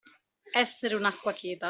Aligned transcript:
Essere 0.61 0.95
un'acqua 1.01 1.33
cheta. 1.43 1.59